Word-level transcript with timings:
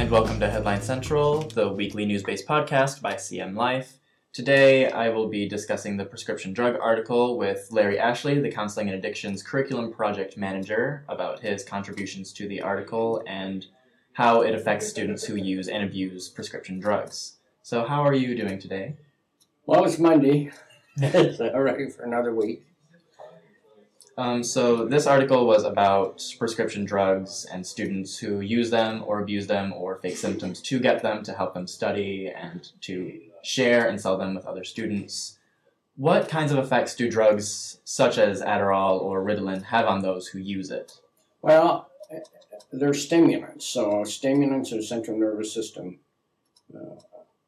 and 0.00 0.10
welcome 0.10 0.40
to 0.40 0.48
Headline 0.48 0.80
Central, 0.80 1.42
the 1.42 1.68
weekly 1.68 2.06
news 2.06 2.22
based 2.22 2.48
podcast 2.48 3.02
by 3.02 3.12
CM 3.12 3.54
Life. 3.54 3.98
Today, 4.32 4.90
I 4.90 5.10
will 5.10 5.28
be 5.28 5.46
discussing 5.46 5.98
the 5.98 6.06
prescription 6.06 6.54
drug 6.54 6.76
article 6.80 7.36
with 7.36 7.68
Larry 7.70 7.98
Ashley, 7.98 8.40
the 8.40 8.50
Counseling 8.50 8.88
and 8.88 8.96
Addictions 8.96 9.42
Curriculum 9.42 9.92
Project 9.92 10.38
Manager, 10.38 11.04
about 11.06 11.40
his 11.40 11.64
contributions 11.64 12.32
to 12.32 12.48
the 12.48 12.62
article 12.62 13.22
and 13.26 13.66
how 14.14 14.40
it 14.40 14.54
affects 14.54 14.88
students 14.88 15.24
who 15.24 15.36
use 15.36 15.68
and 15.68 15.84
abuse 15.84 16.30
prescription 16.30 16.80
drugs. 16.80 17.34
So, 17.62 17.84
how 17.84 18.02
are 18.02 18.14
you 18.14 18.34
doing 18.34 18.58
today? 18.58 18.96
Well, 19.66 19.84
it's 19.84 19.98
Monday. 19.98 20.50
it's 20.96 21.40
ready 21.40 21.90
for 21.90 22.04
another 22.04 22.34
week. 22.34 22.64
Um, 24.20 24.44
so 24.44 24.84
this 24.84 25.06
article 25.06 25.46
was 25.46 25.64
about 25.64 26.22
prescription 26.38 26.84
drugs 26.84 27.46
and 27.50 27.66
students 27.66 28.18
who 28.18 28.40
use 28.40 28.68
them 28.68 29.02
or 29.06 29.22
abuse 29.22 29.46
them 29.46 29.72
or 29.72 29.96
fake 29.96 30.18
symptoms 30.18 30.60
to 30.60 30.78
get 30.78 31.02
them 31.02 31.22
to 31.22 31.32
help 31.32 31.54
them 31.54 31.66
study 31.66 32.28
and 32.28 32.70
to 32.82 33.18
share 33.42 33.88
and 33.88 33.98
sell 33.98 34.18
them 34.18 34.34
with 34.34 34.44
other 34.44 34.62
students. 34.62 35.38
What 35.96 36.28
kinds 36.28 36.52
of 36.52 36.58
effects 36.58 36.94
do 36.94 37.10
drugs 37.10 37.78
such 37.84 38.18
as 38.18 38.42
Adderall 38.42 39.00
or 39.00 39.24
Ritalin 39.24 39.62
have 39.62 39.86
on 39.86 40.02
those 40.02 40.26
who 40.26 40.38
use 40.38 40.70
it? 40.70 41.00
Well, 41.40 41.88
they're 42.70 42.92
stimulants. 42.92 43.64
So 43.64 44.04
stimulants 44.04 44.70
are 44.74 44.82
central 44.82 45.18
nervous 45.18 45.54
system 45.54 46.00
uh, 46.74 47.00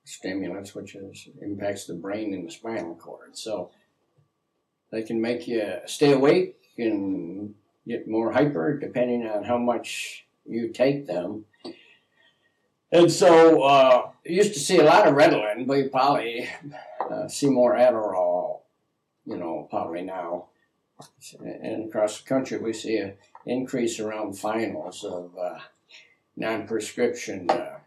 stimulants, 0.05 0.75
which 0.75 0.95
is 0.95 1.29
impacts 1.43 1.85
the 1.85 1.93
brain 1.93 2.33
and 2.33 2.49
the 2.49 2.51
spinal 2.51 2.95
cord. 2.95 3.37
So 3.37 3.73
they 4.91 5.03
can 5.03 5.21
make 5.21 5.47
you 5.47 5.75
stay 5.85 6.13
awake 6.13 6.61
and 6.83 7.55
get 7.87 8.09
more 8.09 8.33
hyper 8.33 8.79
depending 8.79 9.27
on 9.27 9.45
how 9.45 9.59
much 9.59 10.25
you 10.47 10.69
take 10.69 11.07
them. 11.07 11.45
And 12.91 13.11
so 13.11 13.63
uh, 13.63 14.11
used 14.25 14.53
to 14.55 14.61
see 14.61 14.79
a 14.79 14.85
lot 14.85 15.09
of 15.09 15.15
Ritalin, 15.15 15.67
but 15.67 15.79
you 15.79 15.89
probably 15.89 16.49
uh, 17.11 17.27
see 17.27 17.49
more 17.49 17.75
Adderall, 17.75 18.61
you 19.25 19.39
know, 19.39 19.67
probably 19.71 20.03
now. 20.03 20.47
And 21.41 21.89
across 21.89 22.21
the 22.21 22.29
country, 22.29 22.59
we 22.59 22.73
see 22.73 22.99
an 22.99 23.15
increase 23.47 23.99
around 23.99 24.39
finals 24.39 25.05
of 25.05 25.33
uh, 25.39 25.59
non-prescription 26.37 27.51
uh, 27.51 27.79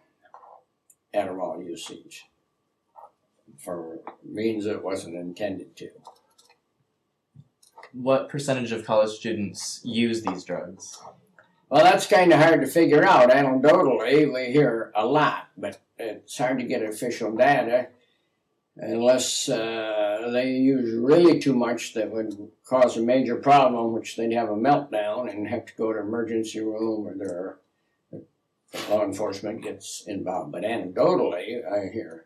Adderall 1.13 1.63
usage 1.63 2.25
for 3.57 3.99
means 4.23 4.65
it 4.65 4.83
wasn't 4.83 5.15
intended 5.15 5.75
to 5.77 5.89
what 7.93 8.29
percentage 8.29 8.71
of 8.71 8.85
college 8.85 9.11
students 9.11 9.81
use 9.83 10.23
these 10.23 10.43
drugs? 10.43 10.99
Well, 11.69 11.83
that's 11.83 12.07
kind 12.07 12.31
of 12.31 12.39
hard 12.39 12.61
to 12.61 12.67
figure 12.67 13.03
out. 13.03 13.29
Anecdotally, 13.29 14.31
we 14.31 14.51
hear 14.51 14.91
a 14.95 15.05
lot, 15.05 15.47
but 15.57 15.79
it's 15.97 16.37
hard 16.37 16.59
to 16.59 16.65
get 16.65 16.83
official 16.83 17.35
data 17.35 17.87
unless 18.77 19.47
uh, 19.47 20.29
they 20.33 20.51
use 20.51 20.93
really 20.93 21.39
too 21.39 21.53
much 21.53 21.93
that 21.93 22.11
would 22.11 22.51
cause 22.65 22.97
a 22.97 23.01
major 23.01 23.37
problem, 23.37 23.93
which 23.93 24.15
they'd 24.15 24.33
have 24.33 24.49
a 24.49 24.55
meltdown 24.55 25.29
and 25.29 25.47
have 25.47 25.65
to 25.65 25.73
go 25.77 25.93
to 25.93 25.99
emergency 25.99 26.59
room 26.59 27.07
or 27.07 27.15
their 27.15 27.57
law 28.89 29.03
enforcement 29.03 29.63
gets 29.63 30.03
involved. 30.07 30.51
But 30.51 30.63
anecdotally, 30.63 31.61
I 31.65 31.91
hear 31.91 32.25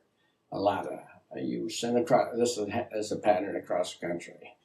a 0.52 0.60
lot 0.60 0.88
of 0.88 1.00
use, 1.38 1.84
and 1.84 1.98
across, 1.98 2.36
this 2.36 2.58
is 2.58 3.12
a 3.12 3.16
pattern 3.18 3.56
across 3.56 3.96
the 3.96 4.08
country. 4.08 4.56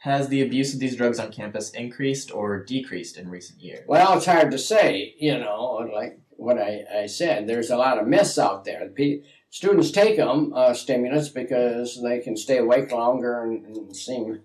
Has 0.00 0.28
the 0.28 0.40
abuse 0.40 0.72
of 0.72 0.80
these 0.80 0.96
drugs 0.96 1.18
on 1.18 1.30
campus 1.30 1.70
increased 1.72 2.32
or 2.32 2.64
decreased 2.64 3.18
in 3.18 3.28
recent 3.28 3.60
years? 3.60 3.84
Well, 3.86 4.16
it's 4.16 4.24
hard 4.24 4.50
to 4.50 4.58
say. 4.58 5.14
You 5.18 5.38
know, 5.38 5.90
like 5.94 6.18
what 6.30 6.56
I, 6.56 6.84
I 7.02 7.06
said, 7.06 7.46
there's 7.46 7.68
a 7.68 7.76
lot 7.76 7.98
of 7.98 8.06
myths 8.06 8.38
out 8.38 8.64
there. 8.64 8.88
P- 8.88 9.22
students 9.50 9.90
take 9.90 10.16
them, 10.16 10.54
uh, 10.54 10.72
stimulants, 10.72 11.28
because 11.28 12.02
they 12.02 12.20
can 12.20 12.34
stay 12.34 12.56
awake 12.56 12.90
longer 12.90 13.42
and, 13.42 13.66
and 13.66 13.94
seem 13.94 14.40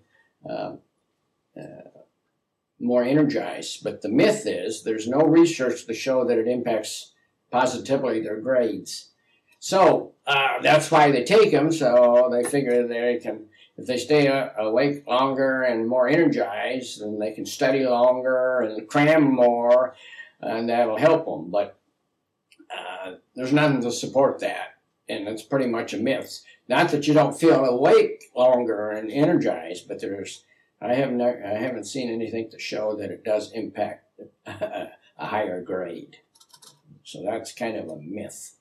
uh, 0.46 0.74
uh, 1.58 1.88
more 2.78 3.02
energized. 3.02 3.82
But 3.82 4.02
the 4.02 4.10
myth 4.10 4.42
is 4.44 4.82
there's 4.82 5.08
no 5.08 5.20
research 5.20 5.86
to 5.86 5.94
show 5.94 6.22
that 6.26 6.38
it 6.38 6.48
impacts 6.48 7.14
positively 7.50 8.20
their 8.20 8.42
grades. 8.42 9.12
So 9.58 10.12
uh, 10.26 10.60
that's 10.60 10.90
why 10.90 11.10
they 11.10 11.24
take 11.24 11.50
them, 11.50 11.72
so 11.72 12.28
they 12.30 12.46
figure 12.46 12.86
they 12.86 13.20
can 13.22 13.46
if 13.78 13.86
they 13.86 13.98
stay 13.98 14.26
awake 14.56 15.06
longer 15.06 15.62
and 15.62 15.88
more 15.88 16.08
energized, 16.08 17.02
then 17.02 17.18
they 17.18 17.32
can 17.32 17.44
study 17.44 17.84
longer 17.84 18.60
and 18.60 18.88
cram 18.88 19.34
more, 19.34 19.94
and 20.40 20.68
that'll 20.68 20.96
help 20.96 21.26
them. 21.26 21.50
But 21.50 21.78
uh, 22.76 23.14
there's 23.34 23.52
nothing 23.52 23.82
to 23.82 23.92
support 23.92 24.40
that, 24.40 24.76
and 25.08 25.28
it's 25.28 25.42
pretty 25.42 25.66
much 25.66 25.92
a 25.92 25.98
myth. 25.98 26.42
Not 26.68 26.90
that 26.90 27.06
you 27.06 27.14
don't 27.14 27.38
feel 27.38 27.64
awake 27.64 28.24
longer 28.34 28.90
and 28.90 29.10
energized, 29.10 29.88
but 29.88 30.00
there's 30.00 30.44
I 30.80 30.94
haven't 30.94 31.20
I 31.20 31.54
haven't 31.54 31.84
seen 31.84 32.10
anything 32.10 32.50
to 32.50 32.58
show 32.58 32.96
that 32.96 33.10
it 33.10 33.24
does 33.24 33.52
impact 33.52 34.10
a 34.46 34.90
higher 35.18 35.62
grade. 35.62 36.18
So 37.04 37.22
that's 37.22 37.52
kind 37.52 37.76
of 37.76 37.88
a 37.88 37.96
myth. 37.96 38.55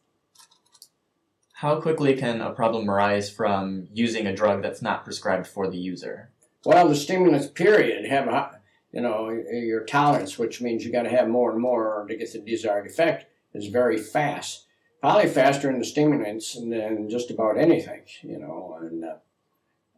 How 1.60 1.80
quickly 1.80 2.18
can 2.18 2.42
a 2.42 2.52
problem 2.52 2.90
arise 2.90 3.30
from 3.30 3.88
using 3.94 4.28
a 4.28 4.36
drug 4.36 4.62
that's 4.62 4.82
not 4.82 5.06
prescribed 5.06 5.48
for 5.48 5.70
the 5.70 5.78
user? 5.78 6.30
Well, 6.66 6.90
the 6.90 6.98
stimulants 6.98 7.48
period 7.48 8.04
have 8.10 8.28
a, 8.28 8.60
you 8.92 9.00
know, 9.00 9.30
your 9.30 9.86
tolerance, 9.86 10.38
which 10.38 10.60
means 10.60 10.84
you 10.84 10.92
got 10.92 11.04
to 11.04 11.10
have 11.10 11.30
more 11.30 11.54
and 11.54 11.62
more 11.62 12.06
to 12.10 12.16
get 12.18 12.34
the 12.34 12.40
desired 12.40 12.88
effect, 12.88 13.28
is 13.54 13.68
very 13.68 13.98
fast. 13.98 14.66
Probably 15.00 15.30
faster 15.30 15.70
in 15.70 15.80
the 15.80 15.86
stimulants 15.86 16.56
than 16.56 17.10
just 17.10 17.32
about 17.32 17.58
anything, 17.58 18.02
you 18.22 18.38
know, 18.38 18.78
and 18.82 19.06
uh, 19.06 19.16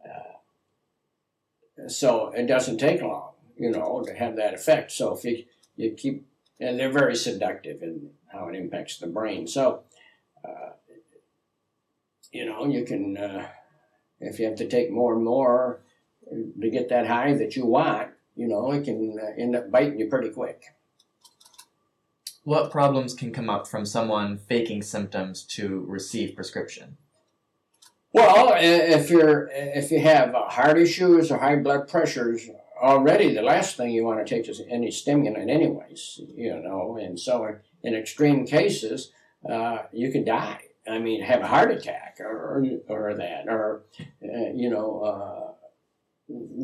uh, 0.08 1.88
so 1.88 2.28
it 2.28 2.46
doesn't 2.46 2.78
take 2.78 3.02
long, 3.02 3.32
you 3.56 3.70
know, 3.70 4.04
to 4.06 4.14
have 4.14 4.36
that 4.36 4.54
effect. 4.54 4.92
So 4.92 5.12
if 5.12 5.24
you 5.24 5.44
you 5.74 5.90
keep, 5.90 6.24
and 6.60 6.78
they're 6.78 6.92
very 6.92 7.16
seductive 7.16 7.82
in 7.82 8.10
how 8.28 8.46
it 8.46 8.54
impacts 8.54 8.98
the 8.98 9.08
brain. 9.08 9.48
So. 9.48 9.82
Uh, 10.44 10.74
you 12.32 12.46
know, 12.46 12.66
you 12.66 12.84
can, 12.84 13.16
uh, 13.16 13.48
if 14.20 14.38
you 14.38 14.46
have 14.46 14.56
to 14.56 14.68
take 14.68 14.90
more 14.90 15.14
and 15.14 15.24
more 15.24 15.80
to 16.60 16.70
get 16.70 16.88
that 16.88 17.06
high 17.06 17.34
that 17.34 17.56
you 17.56 17.66
want, 17.66 18.10
you 18.36 18.46
know, 18.46 18.72
it 18.72 18.84
can 18.84 19.18
uh, 19.20 19.40
end 19.40 19.56
up 19.56 19.70
biting 19.70 19.98
you 19.98 20.06
pretty 20.06 20.30
quick. 20.30 20.62
What 22.44 22.70
problems 22.70 23.14
can 23.14 23.32
come 23.32 23.50
up 23.50 23.66
from 23.66 23.84
someone 23.84 24.38
faking 24.38 24.82
symptoms 24.82 25.42
to 25.56 25.84
receive 25.86 26.34
prescription? 26.34 26.96
Well, 28.12 28.54
if 28.56 29.10
you're 29.10 29.50
if 29.52 29.90
you 29.90 30.00
have 30.00 30.32
heart 30.32 30.78
issues 30.78 31.30
or 31.30 31.38
high 31.38 31.56
blood 31.56 31.88
pressures 31.88 32.48
already, 32.80 33.34
the 33.34 33.42
last 33.42 33.76
thing 33.76 33.90
you 33.90 34.04
want 34.04 34.26
to 34.26 34.34
take 34.34 34.48
is 34.48 34.62
any 34.68 34.90
stimulant, 34.90 35.50
anyways. 35.50 36.20
You 36.34 36.58
know, 36.60 36.96
and 36.98 37.20
so 37.20 37.56
in 37.82 37.94
extreme 37.94 38.46
cases, 38.46 39.12
uh, 39.48 39.82
you 39.92 40.10
can 40.10 40.24
die. 40.24 40.67
I 40.88 40.98
mean, 40.98 41.22
have 41.22 41.42
a 41.42 41.46
heart 41.46 41.70
attack 41.70 42.18
or 42.20 42.64
or 42.88 43.14
that, 43.14 43.48
or 43.48 43.82
uh, 44.22 44.50
you 44.54 44.70
know, 44.70 45.00
uh, 45.02 45.48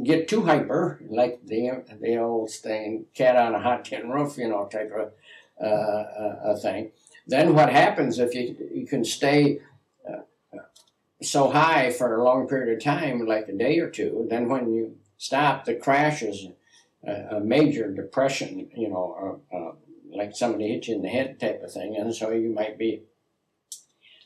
get 0.04 0.28
too 0.28 0.42
hyper, 0.42 1.00
like 1.08 1.40
the 1.44 1.84
the 2.00 2.18
old 2.18 2.50
saying, 2.50 3.06
"cat 3.14 3.36
on 3.36 3.54
a 3.54 3.60
hot 3.60 3.84
tin 3.84 4.10
roof," 4.10 4.36
you 4.38 4.48
know, 4.48 4.66
type 4.66 4.92
of 4.92 5.12
uh, 5.64 6.52
a 6.52 6.56
thing. 6.56 6.90
Then 7.26 7.54
what 7.54 7.70
happens 7.70 8.18
if 8.18 8.34
you 8.34 8.56
you 8.72 8.86
can 8.86 9.04
stay 9.04 9.60
uh, 10.08 10.22
so 11.22 11.50
high 11.50 11.90
for 11.90 12.16
a 12.16 12.24
long 12.24 12.46
period 12.46 12.76
of 12.76 12.84
time, 12.84 13.26
like 13.26 13.48
a 13.48 13.52
day 13.52 13.78
or 13.78 13.90
two? 13.90 14.26
Then 14.28 14.48
when 14.48 14.72
you 14.72 14.96
stop, 15.16 15.64
the 15.64 15.74
crash 15.74 16.22
is 16.22 16.48
a, 17.06 17.36
a 17.36 17.40
major 17.40 17.92
depression, 17.92 18.68
you 18.76 18.88
know, 18.88 19.40
uh, 19.52 19.72
like 20.16 20.36
somebody 20.36 20.68
hit 20.68 20.88
you 20.88 20.96
in 20.96 21.02
the 21.02 21.08
head 21.08 21.40
type 21.40 21.62
of 21.62 21.72
thing, 21.72 21.96
and 21.96 22.14
so 22.14 22.30
you 22.30 22.50
might 22.50 22.78
be 22.78 23.02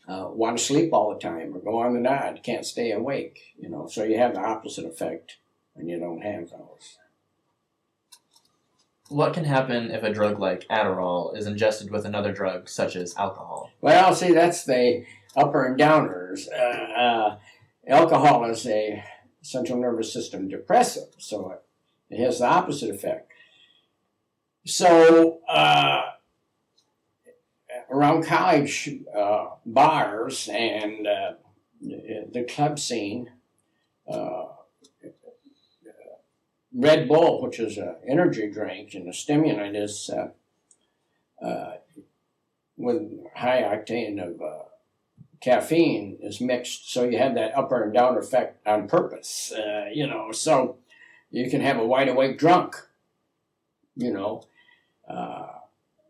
uh, 0.08 0.28
want 0.30 0.58
to 0.58 0.64
sleep 0.64 0.92
all 0.92 1.12
the 1.12 1.20
time 1.20 1.54
or 1.54 1.60
go 1.60 1.80
on 1.80 1.92
the 1.92 2.00
nod, 2.00 2.40
can't 2.42 2.64
stay 2.64 2.92
awake, 2.92 3.54
you 3.58 3.68
know. 3.68 3.86
So 3.86 4.04
you 4.04 4.16
have 4.18 4.34
the 4.34 4.40
opposite 4.40 4.86
effect 4.86 5.36
when 5.74 5.88
you 5.88 5.98
don't 5.98 6.22
have 6.22 6.50
those. 6.50 6.98
What 9.10 9.32
can 9.32 9.44
happen 9.44 9.90
if 9.90 10.02
a 10.02 10.12
drug 10.12 10.38
like 10.38 10.66
Adderall 10.68 11.36
is 11.36 11.46
ingested 11.46 11.90
with 11.90 12.04
another 12.04 12.32
drug 12.32 12.68
such 12.68 12.96
as 12.96 13.14
alcohol? 13.16 13.70
Well, 13.80 14.14
see, 14.14 14.32
that's 14.32 14.64
the 14.64 15.04
upper 15.36 15.64
and 15.64 15.78
downers. 15.78 16.46
Uh, 16.52 17.00
uh, 17.00 17.38
alcohol 17.86 18.44
is 18.44 18.66
a 18.66 19.02
central 19.42 19.78
nervous 19.78 20.12
system 20.12 20.48
depressive, 20.48 21.08
so 21.18 21.52
it, 21.52 21.62
it 22.14 22.24
has 22.24 22.38
the 22.38 22.46
opposite 22.46 22.94
effect. 22.94 23.30
So, 24.66 25.40
uh, 25.48 26.02
around 27.90 28.24
college 28.24 28.90
uh, 29.16 29.46
bars 29.64 30.48
and 30.52 31.06
uh, 31.06 31.32
the 31.80 32.46
club 32.48 32.78
scene, 32.78 33.30
uh, 34.10 34.46
Red 36.74 37.08
Bull, 37.08 37.42
which 37.42 37.58
is 37.58 37.78
an 37.78 37.96
energy 38.06 38.50
drink 38.50 38.94
and 38.94 39.08
a 39.08 39.12
stimulant, 39.12 39.76
is 39.76 40.10
uh, 40.10 40.28
uh, 41.44 41.76
with 42.76 43.02
high 43.34 43.62
octane 43.62 44.22
of 44.22 44.40
uh, 44.40 44.64
caffeine 45.40 46.18
is 46.20 46.40
mixed, 46.40 46.92
so 46.92 47.04
you 47.04 47.18
have 47.18 47.34
that 47.34 47.56
upper 47.56 47.82
and 47.82 47.94
down 47.94 48.18
effect 48.18 48.66
on 48.66 48.88
purpose. 48.88 49.52
You 49.92 50.06
know, 50.06 50.30
so 50.32 50.76
you 51.30 51.50
can 51.50 51.60
have 51.60 51.78
a 51.78 51.86
wide 51.86 52.08
awake 52.08 52.38
drunk. 52.38 52.76
You 53.96 54.12
know, 54.12 54.44
uh, 55.08 55.48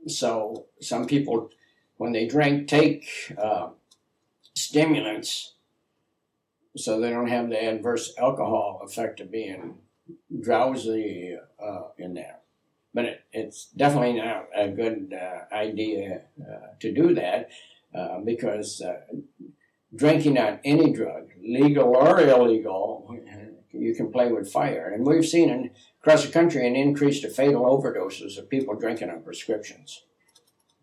so 0.06 0.66
some 0.80 1.06
people, 1.06 1.50
when 1.98 2.12
they 2.12 2.26
drink, 2.26 2.68
take 2.68 3.06
uh, 3.36 3.68
stimulants, 4.54 5.54
so 6.76 6.98
they 6.98 7.10
don't 7.10 7.28
have 7.28 7.50
the 7.50 7.62
adverse 7.62 8.14
alcohol 8.18 8.80
effect 8.84 9.20
of 9.20 9.30
being 9.30 9.74
drowsy 10.40 11.36
uh, 11.62 11.82
in 11.98 12.14
there. 12.14 12.38
But 12.94 13.04
it, 13.04 13.20
it's 13.32 13.66
definitely 13.66 14.14
not 14.14 14.48
a 14.56 14.68
good 14.68 15.12
uh, 15.12 15.54
idea 15.54 16.22
uh, 16.40 16.68
to 16.80 16.92
do 16.92 17.14
that 17.14 17.50
uh, 17.94 18.20
because 18.20 18.80
uh, 18.80 19.00
drinking 19.94 20.38
on 20.38 20.60
any 20.64 20.92
drug, 20.92 21.30
legal 21.42 21.96
or 21.96 22.20
illegal, 22.20 23.16
you 23.72 23.94
can 23.94 24.10
play 24.10 24.30
with 24.32 24.50
fire. 24.50 24.90
And 24.94 25.06
we've 25.06 25.26
seen 25.26 25.50
in, 25.50 25.70
across 26.00 26.24
the 26.24 26.32
country 26.32 26.66
an 26.66 26.76
increase 26.76 27.22
of 27.24 27.34
fatal 27.34 27.64
overdoses 27.64 28.38
of 28.38 28.48
people 28.48 28.74
drinking 28.74 29.10
on 29.10 29.22
prescriptions. 29.22 30.04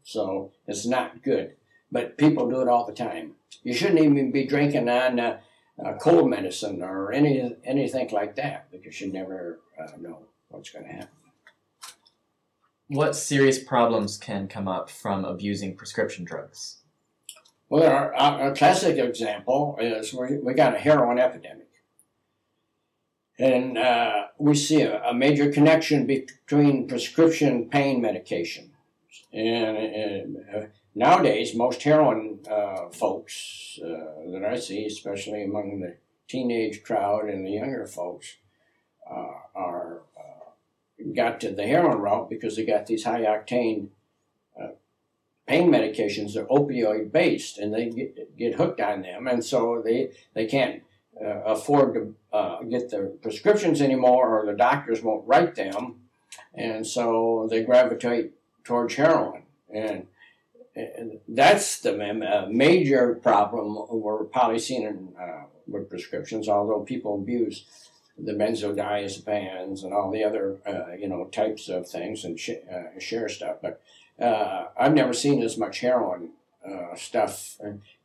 So 0.05 0.53
it's 0.67 0.85
not 0.85 1.23
good. 1.23 1.55
But 1.91 2.17
people 2.17 2.49
do 2.49 2.61
it 2.61 2.69
all 2.69 2.85
the 2.85 2.93
time. 2.93 3.33
You 3.63 3.73
shouldn't 3.73 3.99
even 3.99 4.31
be 4.31 4.45
drinking 4.45 4.87
on 4.87 5.19
uh, 5.19 5.39
uh, 5.83 5.93
cold 5.99 6.29
medicine 6.29 6.81
or 6.81 7.11
any 7.11 7.55
anything 7.65 8.09
like 8.11 8.35
that 8.35 8.71
because 8.71 9.01
you 9.01 9.11
never 9.11 9.59
uh, 9.77 9.97
know 9.99 10.19
what's 10.49 10.69
going 10.69 10.85
to 10.85 10.91
happen. 10.91 11.09
What 12.87 13.15
serious 13.15 13.61
problems 13.61 14.17
can 14.17 14.47
come 14.47 14.67
up 14.67 14.91
from 14.91 15.25
abusing 15.25 15.75
prescription 15.75 16.23
drugs? 16.23 16.77
Well, 17.67 17.89
our, 17.91 18.13
our 18.13 18.53
classic 18.53 18.97
example 18.99 19.75
is 19.81 20.13
we, 20.13 20.37
we 20.37 20.53
got 20.53 20.75
a 20.75 20.79
heroin 20.79 21.17
epidemic. 21.17 21.69
And 23.39 23.77
uh, 23.77 24.27
we 24.37 24.53
see 24.53 24.81
a, 24.81 25.01
a, 25.03 25.13
major 25.13 25.51
connection 25.51 26.05
between 26.05 26.87
prescription 26.87 27.69
pain 27.69 28.01
medication. 28.01 28.74
And, 29.35 29.77
and 29.77 30.37
uh, 30.55 30.61
nowadays, 30.95 31.53
most 31.53 31.83
heroin 31.83 32.39
uh, 32.49 32.87
folks 32.87 33.77
uh, 33.83 34.31
that 34.31 34.47
I 34.49 34.57
see, 34.57 34.85
especially 34.85 35.43
among 35.43 35.81
the 35.81 35.97
teenage 36.29 36.83
crowd 36.83 37.25
and 37.25 37.45
the 37.45 37.51
younger 37.51 37.85
folks, 37.85 38.37
uh, 39.09 39.33
are 39.53 40.03
uh, 40.17 41.03
got 41.13 41.41
to 41.41 41.51
the 41.51 41.67
heroin 41.67 41.97
route 41.97 42.29
because 42.29 42.55
they 42.55 42.65
got 42.65 42.85
these 42.85 43.03
high 43.03 43.23
octane 43.23 43.89
pain 45.45 45.69
medications. 45.69 46.33
That 46.33 46.43
are 46.43 46.59
opioid 46.59 47.11
based 47.11 47.59
and 47.59 47.73
they 47.73 47.89
get, 47.89 48.37
get 48.37 48.55
hooked 48.55 48.79
on 48.79 49.01
them. 49.01 49.27
And 49.27 49.43
so 49.43 49.81
they 49.83 50.11
they 50.33 50.45
can't 50.45 50.81
afford 51.21 51.93
to 51.93 52.65
get 52.69 52.89
the 52.89 53.17
prescriptions 53.21 53.81
anymore 53.81 54.39
or 54.39 54.45
the 54.45 54.57
doctors 54.57 55.03
won't 55.03 55.27
write 55.27 55.55
them. 55.55 56.07
And 56.53 56.87
so 56.87 57.47
they 57.51 57.63
gravitate 57.63 58.31
towards 58.65 58.95
heroin 58.95 59.43
and, 59.73 60.07
and 60.75 61.19
that's 61.27 61.79
the 61.79 61.93
uh, 61.93 62.47
major 62.49 63.15
problem 63.15 63.85
we're 63.89 64.25
probably 64.25 64.59
seeing 64.59 65.13
uh, 65.19 65.43
with 65.67 65.89
prescriptions 65.89 66.49
although 66.49 66.81
people 66.81 67.15
abuse 67.15 67.65
the 68.17 68.33
benzodiazepines 68.33 69.83
and 69.83 69.93
all 69.93 70.11
the 70.11 70.23
other 70.23 70.57
uh, 70.65 70.93
you 70.97 71.07
know 71.07 71.25
types 71.25 71.69
of 71.69 71.87
things 71.87 72.25
and 72.25 72.39
sh- 72.39 72.63
uh, 72.71 72.99
share 72.99 73.29
stuff 73.29 73.57
but 73.61 73.81
uh, 74.19 74.67
I've 74.79 74.93
never 74.93 75.13
seen 75.13 75.43
as 75.43 75.57
much 75.57 75.79
heroin 75.79 76.31
uh, 76.65 76.95
stuff 76.95 77.57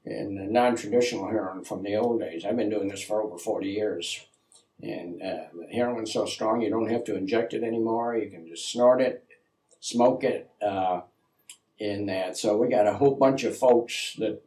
in 0.05 0.53
non-traditional 0.53 1.29
heroin 1.29 1.65
from 1.65 1.83
the 1.83 1.97
old 1.97 2.21
days. 2.21 2.45
I've 2.45 2.57
been 2.57 2.69
doing 2.71 2.89
this 2.89 3.03
for 3.03 3.23
over 3.23 3.39
40 3.39 3.69
years. 3.69 4.27
And 4.83 5.23
heroin's 5.69 6.13
so 6.13 6.25
strong 6.25 6.63
you 6.63 6.71
don't 6.71 6.91
have 6.91 7.05
to 7.05 7.17
inject 7.17 7.55
it 7.55 7.63
anymore. 7.63 8.17
You 8.17 8.31
can 8.31 8.49
just 8.49 8.71
snort 8.71 9.01
it, 9.01 9.25
smoke 9.81 10.25
it 10.25 10.51
uh, 10.63 11.01
in 11.79 12.07
that. 12.07 12.37
So 12.37 12.57
we 12.57 12.69
got 12.69 12.87
a 12.87 12.95
whole 12.95 13.17
bunch 13.17 13.45
of 13.45 13.57
folks 13.57 14.15
that 14.19 14.43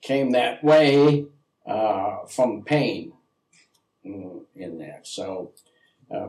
came 0.00 0.30
that 0.32 0.62
way 0.62 1.26
uh, 1.66 2.26
from 2.26 2.62
pain 2.62 3.12
mm, 4.04 4.42
in 4.54 4.78
that. 4.78 5.06
So 5.06 5.52
uh, 6.12 6.28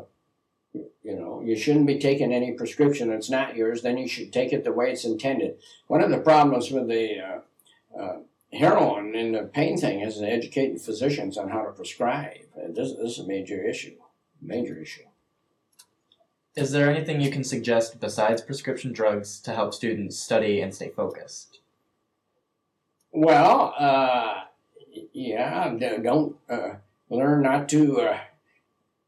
you 0.73 1.15
know, 1.15 1.41
you 1.43 1.55
shouldn't 1.55 1.87
be 1.87 1.99
taking 1.99 2.33
any 2.33 2.51
prescription 2.53 3.09
that's 3.09 3.29
not 3.29 3.55
yours. 3.55 3.81
Then 3.81 3.97
you 3.97 4.07
should 4.07 4.33
take 4.33 4.53
it 4.53 4.63
the 4.63 4.71
way 4.71 4.91
it's 4.91 5.05
intended. 5.05 5.57
One 5.87 6.01
of 6.01 6.09
the 6.09 6.19
problems 6.19 6.71
with 6.71 6.87
the 6.87 7.19
uh, 7.19 7.99
uh, 7.99 8.17
heroin 8.51 9.15
and 9.15 9.35
the 9.35 9.43
pain 9.43 9.77
thing 9.77 10.01
is 10.01 10.21
educating 10.21 10.79
physicians 10.79 11.37
on 11.37 11.49
how 11.49 11.63
to 11.63 11.71
prescribe. 11.71 12.37
This, 12.69 12.93
this 12.93 13.13
is 13.13 13.19
a 13.19 13.27
major 13.27 13.63
issue. 13.63 13.95
Major 14.41 14.77
issue. 14.77 15.03
Is 16.55 16.71
there 16.71 16.89
anything 16.89 17.19
you 17.19 17.31
can 17.31 17.43
suggest 17.43 17.99
besides 17.99 18.41
prescription 18.41 18.93
drugs 18.93 19.39
to 19.41 19.53
help 19.53 19.73
students 19.73 20.19
study 20.19 20.61
and 20.61 20.73
stay 20.73 20.89
focused? 20.89 21.59
Well, 23.11 23.73
uh, 23.77 24.43
yeah, 25.13 25.73
don't 26.01 26.35
uh, 26.47 26.75
learn 27.09 27.41
not 27.41 27.69
to 27.69 28.01
uh, 28.01 28.19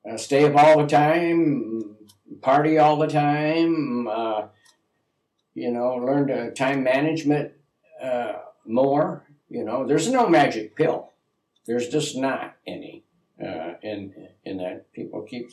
uh, 0.09 0.17
stay 0.17 0.45
up 0.45 0.55
all 0.55 0.81
the 0.81 0.87
time, 0.87 1.95
party 2.41 2.79
all 2.79 2.97
the 2.97 3.07
time, 3.07 4.07
uh, 4.07 4.47
you 5.53 5.71
know, 5.71 5.95
learn 5.95 6.27
to 6.27 6.51
time 6.51 6.83
management 6.83 7.51
uh, 8.01 8.33
more. 8.65 9.23
You 9.49 9.63
know, 9.63 9.85
there's 9.85 10.09
no 10.09 10.27
magic 10.27 10.75
pill. 10.75 11.11
There's 11.67 11.89
just 11.89 12.17
not 12.17 12.55
any. 12.65 13.03
In 13.37 14.29
in 14.45 14.57
that 14.57 14.91
people 14.93 15.21
keep 15.21 15.51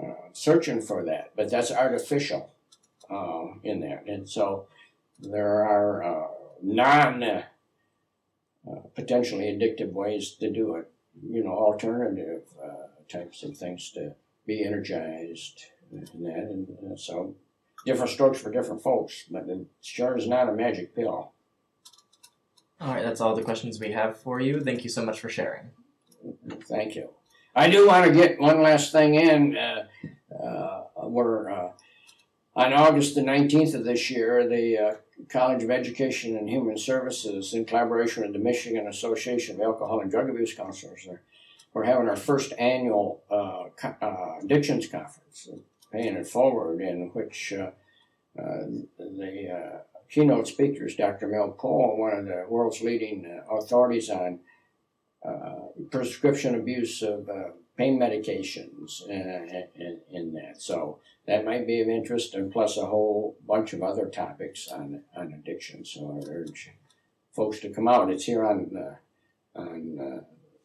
uh, 0.00 0.14
searching 0.32 0.80
for 0.80 1.04
that, 1.04 1.32
but 1.36 1.50
that's 1.50 1.70
artificial 1.70 2.50
uh, 3.10 3.46
in 3.62 3.80
there, 3.80 4.02
and 4.06 4.28
so 4.28 4.66
there 5.18 5.64
are 5.64 6.30
non 6.62 7.44
potentially 8.94 9.44
addictive 9.44 9.92
ways 9.92 10.32
to 10.32 10.50
do 10.50 10.76
it. 10.76 10.90
You 11.22 11.42
know, 11.42 11.52
alternative 11.52 12.42
types 13.08 13.42
of 13.42 13.56
things 13.56 13.90
to 13.92 14.14
be 14.46 14.64
energized 14.64 15.64
and 15.92 16.26
that. 16.26 16.36
And, 16.36 16.98
so 16.98 17.34
different 17.86 18.10
strokes 18.10 18.40
for 18.40 18.50
different 18.50 18.82
folks, 18.82 19.24
but 19.30 19.48
it 19.48 19.66
sure 19.80 20.16
is 20.16 20.26
not 20.26 20.48
a 20.48 20.52
magic 20.52 20.94
pill. 20.94 21.32
All 22.80 22.94
right, 22.94 23.02
that's 23.02 23.20
all 23.20 23.34
the 23.34 23.42
questions 23.42 23.78
we 23.78 23.92
have 23.92 24.18
for 24.18 24.40
you. 24.40 24.60
Thank 24.60 24.84
you 24.84 24.90
so 24.90 25.04
much 25.04 25.20
for 25.20 25.28
sharing. 25.28 25.70
Thank 26.68 26.94
you. 26.96 27.10
I 27.54 27.68
do 27.68 27.86
want 27.86 28.06
to 28.06 28.12
get 28.12 28.40
one 28.40 28.62
last 28.62 28.92
thing 28.92 29.14
in. 29.14 29.56
Uh, 29.56 29.86
uh, 30.32 30.84
uh, 30.96 31.70
on 32.56 32.72
August 32.72 33.14
the 33.14 33.20
19th 33.20 33.74
of 33.74 33.84
this 33.84 34.10
year, 34.10 34.48
the 34.48 34.78
uh, 34.78 34.94
College 35.28 35.62
of 35.62 35.70
Education 35.70 36.36
and 36.36 36.48
Human 36.48 36.78
Services, 36.78 37.54
in 37.54 37.64
collaboration 37.64 38.22
with 38.22 38.32
the 38.32 38.38
Michigan 38.38 38.86
Association 38.86 39.56
of 39.56 39.62
Alcohol 39.62 40.00
and 40.00 40.10
Drug 40.10 40.28
Abuse 40.28 40.54
Counselors, 40.54 41.06
are 41.08 41.20
we're 41.72 41.84
having 41.84 42.08
our 42.08 42.16
first 42.16 42.52
annual 42.58 43.22
uh, 43.30 43.64
uh, 44.02 44.38
addictions 44.42 44.88
conference, 44.88 45.48
paying 45.92 46.16
it 46.16 46.26
forward, 46.26 46.80
in 46.80 47.10
which 47.12 47.52
the 48.34 49.82
keynote 50.08 50.48
speakers, 50.48 50.96
Dr. 50.96 51.28
Mel 51.28 51.52
Pohl, 51.52 51.96
one 51.96 52.12
of 52.12 52.24
the 52.26 52.44
world's 52.48 52.80
leading 52.80 53.40
authorities 53.48 54.10
on 54.10 54.40
Uh, 55.24 55.66
prescription 55.90 56.54
abuse 56.54 57.02
of 57.02 57.28
uh, 57.28 57.50
pain 57.76 57.98
medications 57.98 59.02
uh, 59.02 59.66
in, 59.74 60.00
in 60.10 60.32
that. 60.32 60.62
So 60.62 60.98
that 61.26 61.44
might 61.44 61.66
be 61.66 61.80
of 61.80 61.88
interest, 61.88 62.34
and 62.34 62.50
plus 62.50 62.76
a 62.76 62.86
whole 62.86 63.36
bunch 63.46 63.72
of 63.72 63.82
other 63.82 64.06
topics 64.06 64.68
on, 64.68 65.02
on 65.14 65.32
addiction. 65.32 65.84
So 65.84 66.22
I 66.22 66.30
urge 66.30 66.70
folks 67.32 67.60
to 67.60 67.70
come 67.70 67.86
out. 67.86 68.10
It's 68.10 68.24
here 68.24 68.44
on, 68.46 68.96
on 69.54 70.24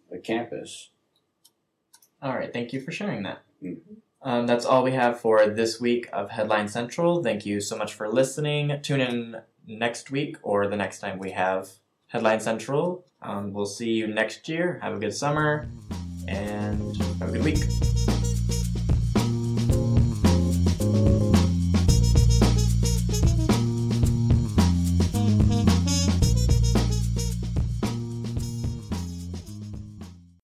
the 0.10 0.20
campus 0.20 0.90
all 2.26 2.34
right, 2.34 2.52
thank 2.52 2.74
you 2.74 2.82
for 2.82 2.92
sharing 2.92 3.24
that. 3.24 3.44
Mm-hmm. 3.64 3.94
Um, 4.28 4.48
that's 4.48 4.66
all 4.66 4.84
we 4.84 4.94
have 4.94 5.20
for 5.20 5.48
this 5.48 5.80
week 5.80 6.10
of 6.12 6.32
Headline 6.32 6.68
Central. 6.68 7.22
Thank 7.22 7.46
you 7.46 7.62
so 7.62 7.78
much 7.78 7.94
for 7.94 8.10
listening. 8.10 8.80
Tune 8.82 9.00
in 9.00 9.42
next 9.68 10.10
week 10.10 10.38
or 10.42 10.68
the 10.68 10.76
next 10.76 11.00
time 11.00 11.20
we 11.20 11.32
have 11.32 11.70
Headline 12.16 12.40
Central. 12.40 13.06
Um, 13.22 13.52
we'll 13.52 13.66
see 13.66 13.90
you 13.90 14.08
next 14.08 14.48
year. 14.48 14.80
Have 14.82 14.96
a 14.96 15.00
good 15.00 15.14
summer 15.14 15.68
and 16.30 16.96
have 17.20 17.28
a 17.28 17.32
good 17.34 17.44
week. 17.44 18.25